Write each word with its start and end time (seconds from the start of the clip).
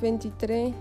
23, 0.00 0.74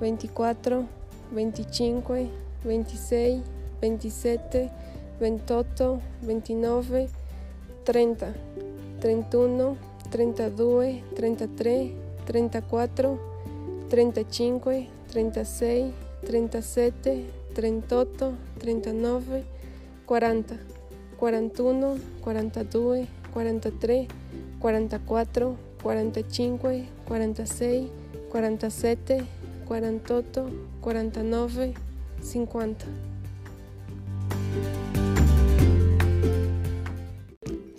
24, 0.00 0.86
25, 1.32 2.30
26, 2.64 3.42
27, 3.80 4.70
28, 5.20 6.00
29, 6.22 7.08
30, 7.84 8.34
31, 9.00 9.76
32, 10.10 11.02
33, 11.14 11.94
34, 12.26 13.18
35, 13.88 14.88
36, 15.12 15.92
37, 16.24 17.26
38, 17.54 18.34
39, 18.58 19.44
40, 20.06 20.58
41, 21.18 22.00
42, 22.20 23.06
43, 23.32 24.08
44, 24.60 25.56
45, 25.78 26.88
46, 27.06 28.05
47, 28.36 29.26
48, 29.66 30.50
49, 30.82 31.72
50. 32.20 32.86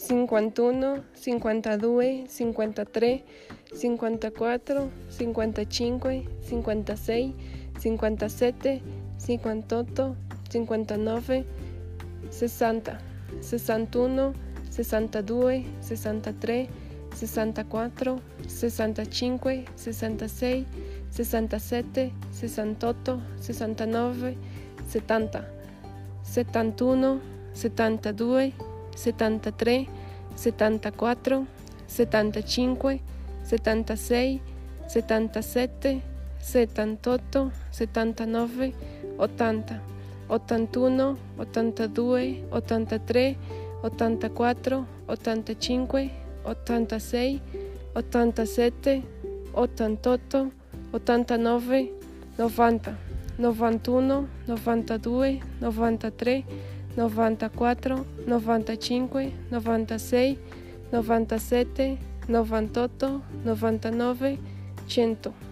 51, 0.08 1.04
52, 1.14 2.28
53, 2.28 3.24
54, 3.72 4.90
55, 5.12 6.26
56, 6.42 7.34
57, 7.80 8.82
58, 9.20 10.16
59, 10.50 11.46
60, 12.32 13.00
61, 13.42 14.34
62, 14.72 15.66
63, 15.82 16.70
64, 17.16 18.20
65, 18.48 19.66
66, 19.76 20.66
67, 21.12 22.12
68, 22.32 23.20
69, 23.42 24.36
70, 24.88 25.44
71, 26.24 27.22
72, 27.54 28.54
73, 28.96 29.88
74, 30.36 31.46
75, 31.88 33.00
76, 33.44 34.42
77, 34.88 36.02
78, 36.40 37.52
79, 37.72 38.74
80, 39.18 39.82
81, 40.30 41.18
82, 41.38 42.44
83, 42.52 43.38
84, 43.82 44.86
85, 45.08 46.27
86, 46.48 47.42
87, 47.96 49.04
88, 49.54 50.52
89, 50.94 51.90
90, 52.38 52.96
91, 53.38 54.28
92, 54.48 55.42
93, 55.62 56.46
94, 56.96 58.06
95, 58.28 59.32
96, 59.52 60.38
97, 60.92 61.98
98, 62.28 63.22
99, 63.46 64.38
100. 64.88 65.47